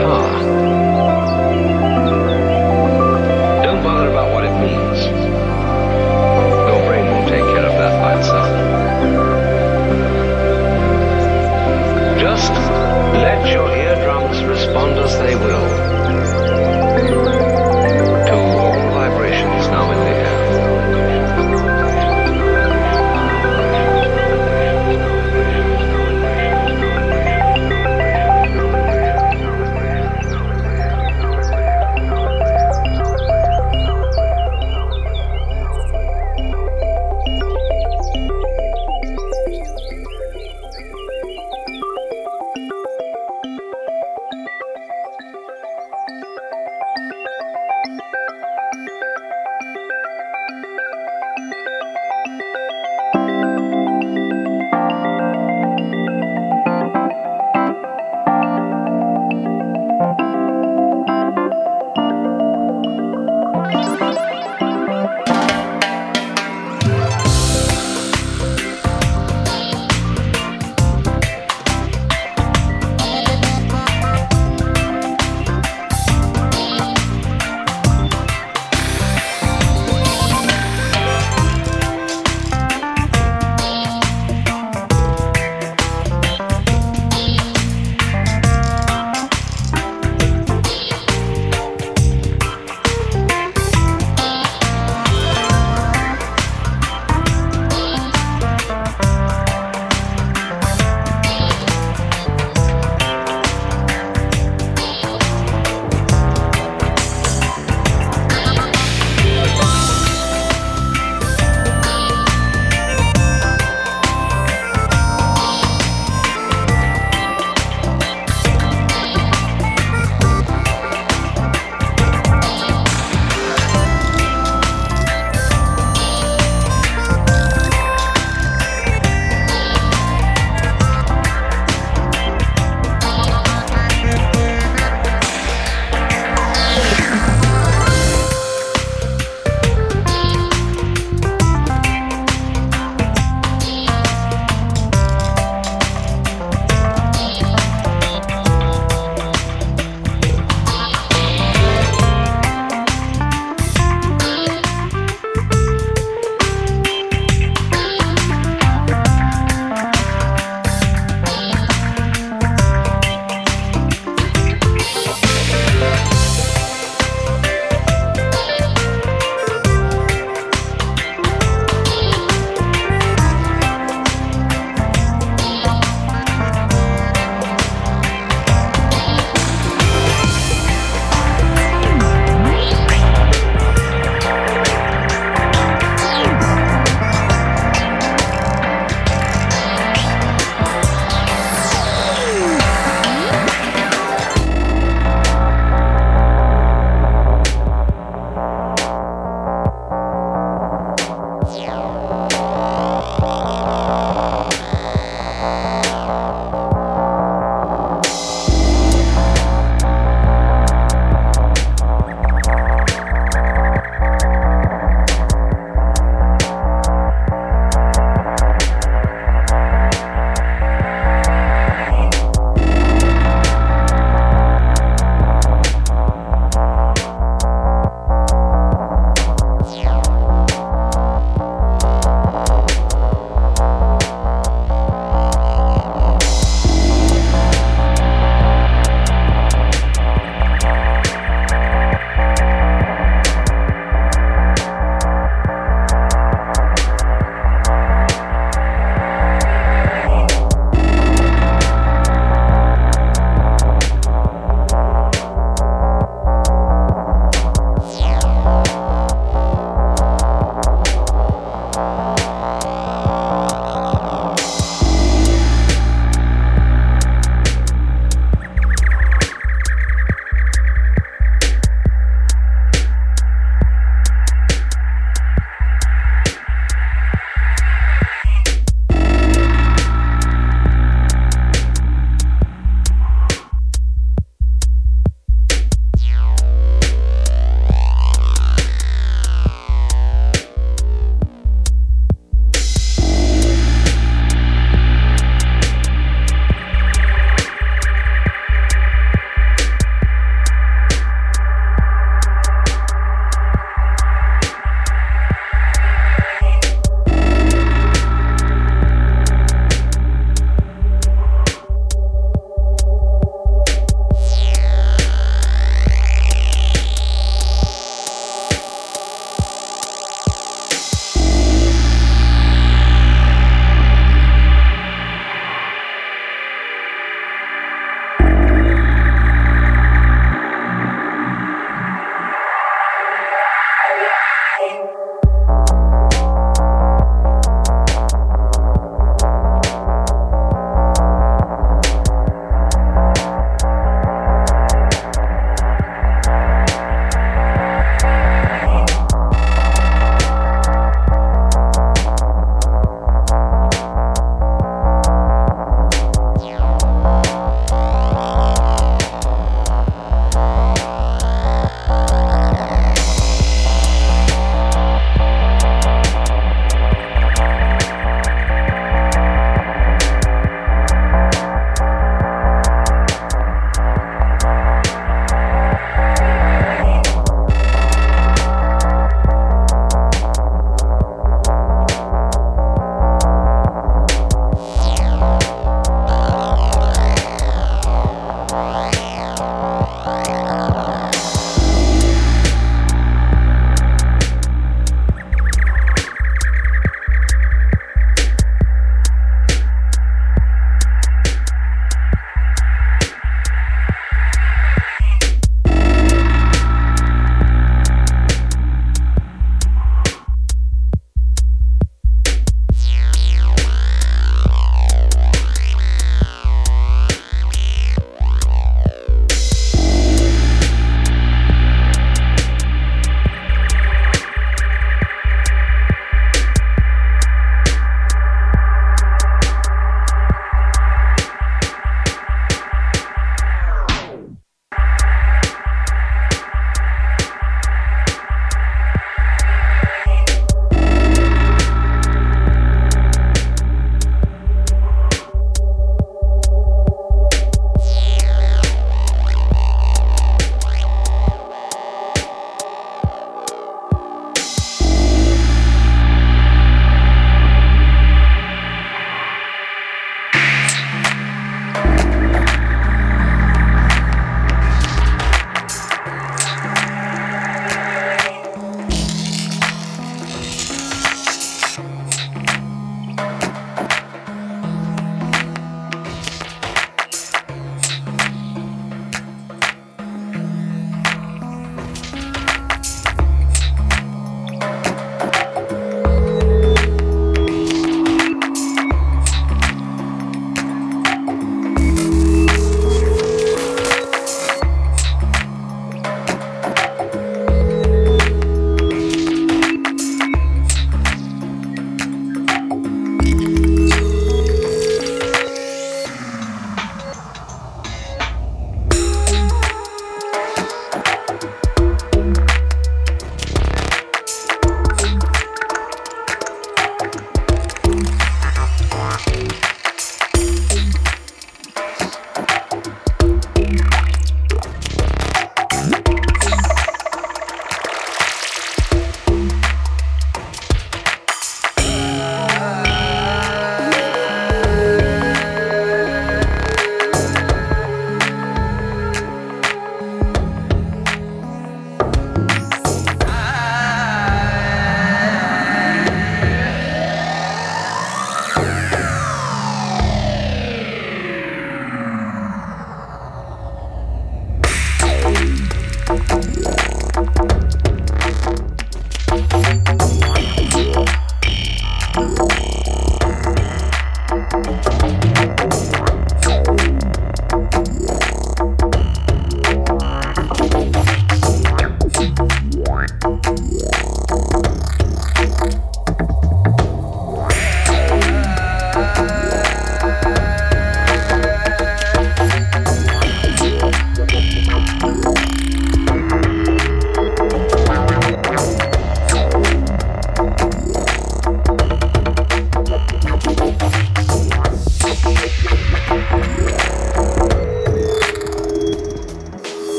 [0.00, 0.49] guitar.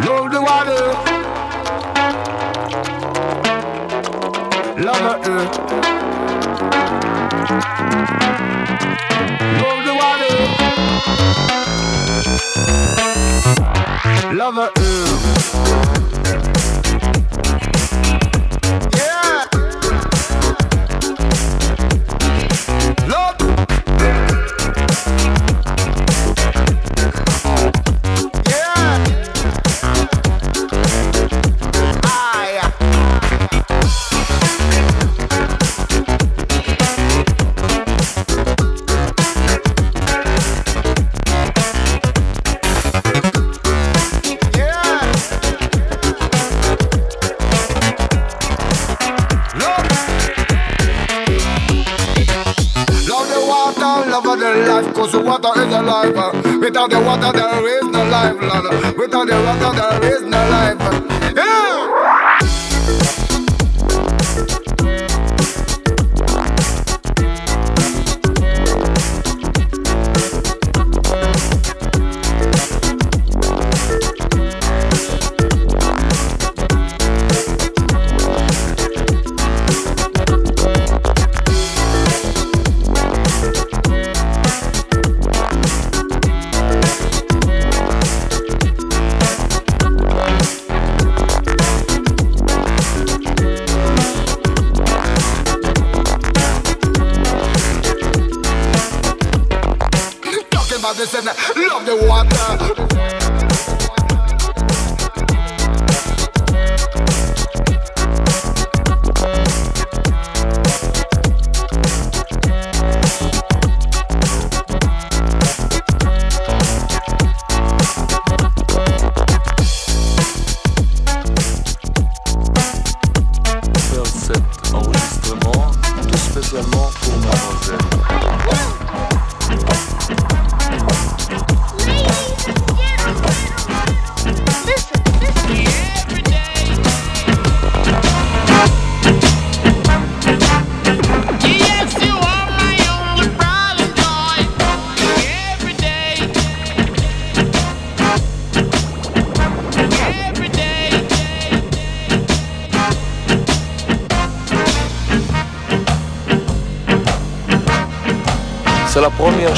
[0.00, 0.82] Love the water.
[4.80, 5.58] Love the earth.
[9.60, 10.34] Love the water.
[14.34, 15.97] Love the earth.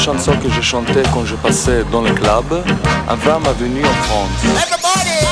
[0.01, 2.65] Chanson que j'ai chantée quand je passais dans le club.
[3.07, 5.30] Avant ma venue en France.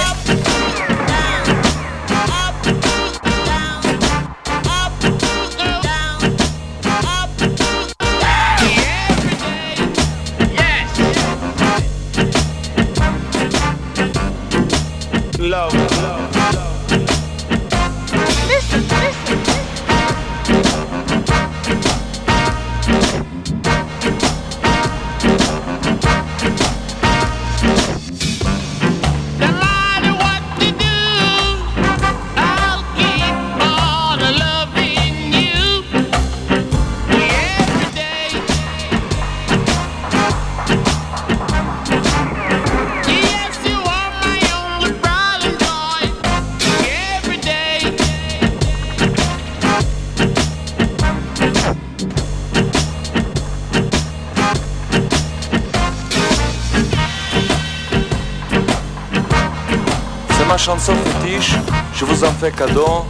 [60.68, 60.92] Chanson
[61.22, 61.54] fétiche,
[61.94, 63.06] je vous en fais cadeau.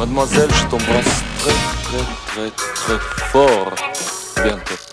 [0.00, 1.52] Mademoiselle, je t'embrasse très
[1.84, 2.98] très très très
[3.30, 3.74] fort.
[4.42, 4.92] Bientôt.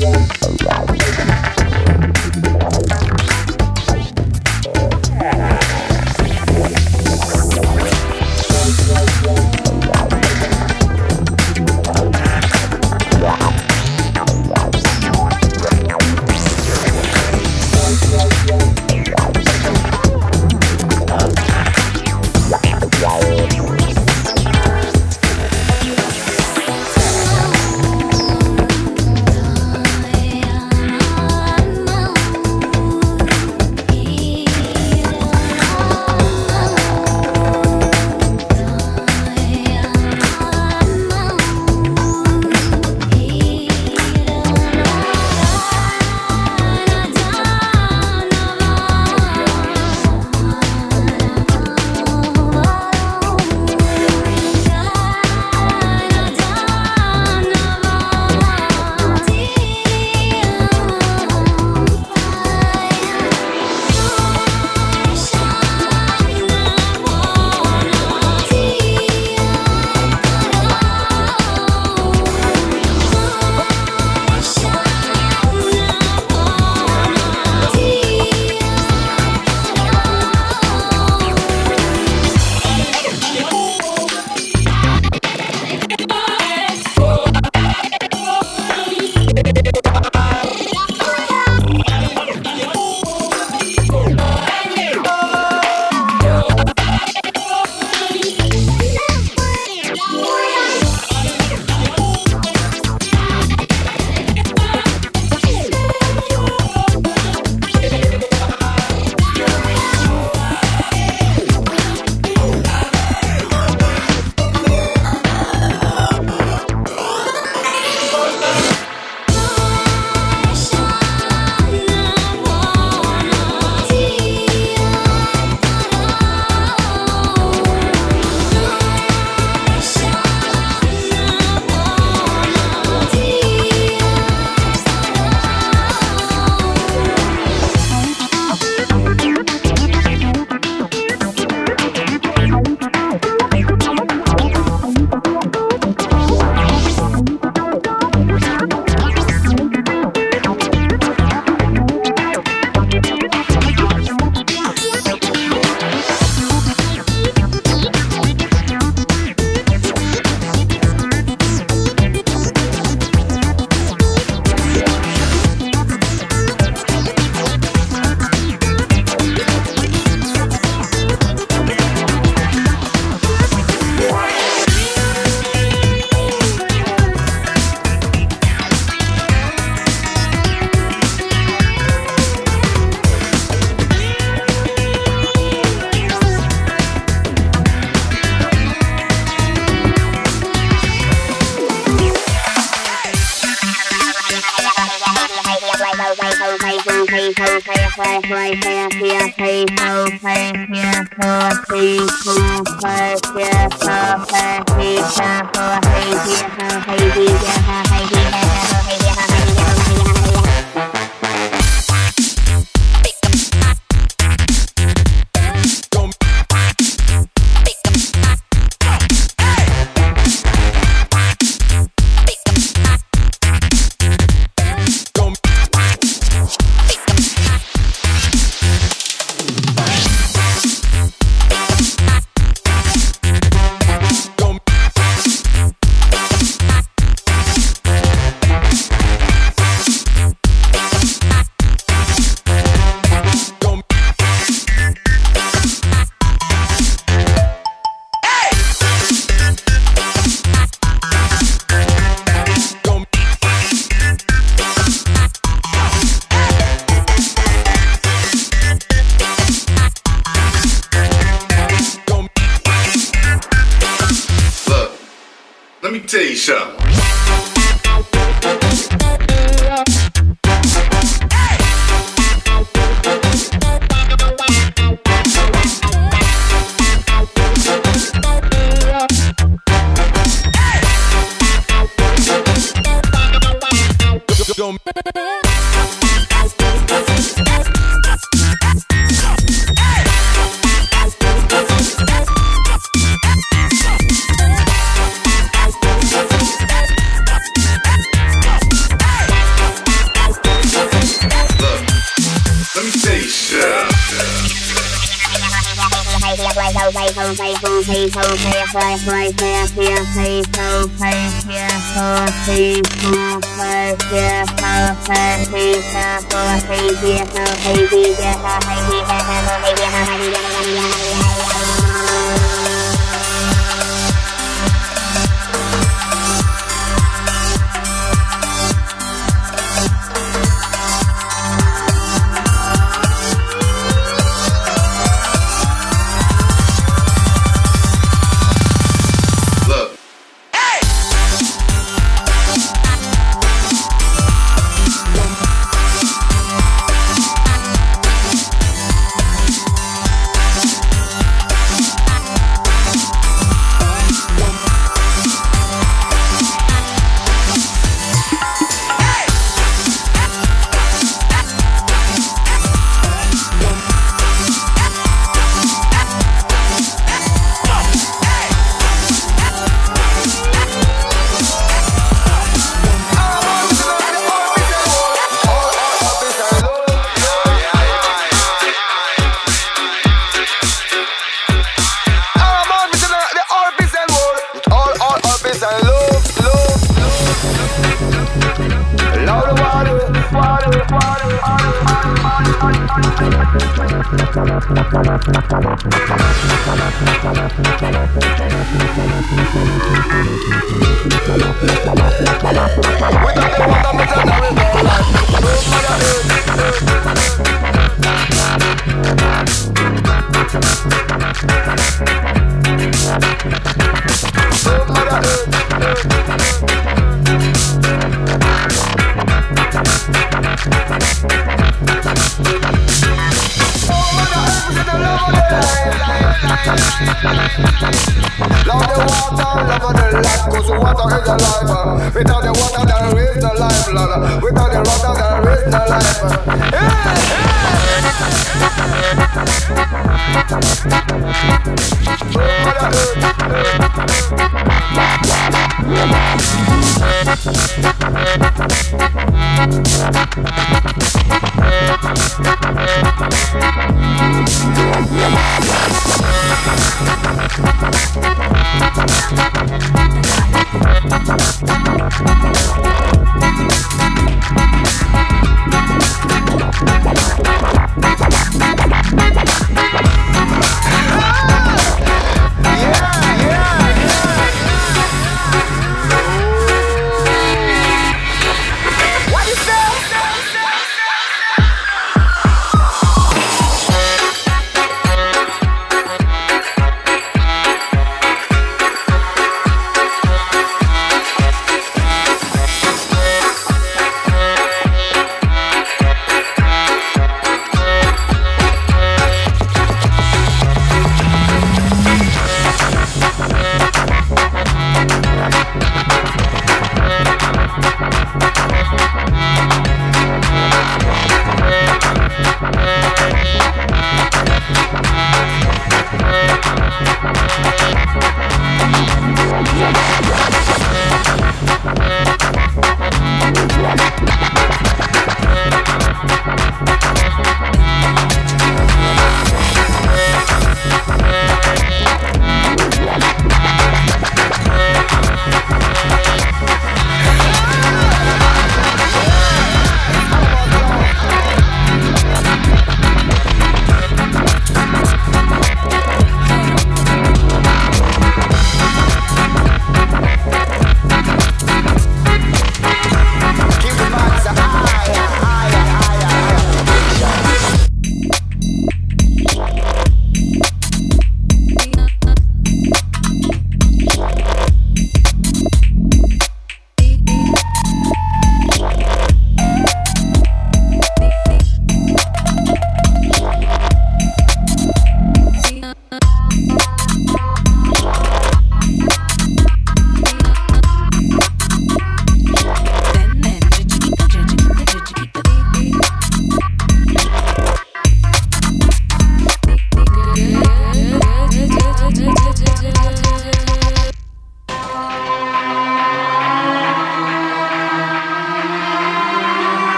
[0.00, 0.87] Yeah.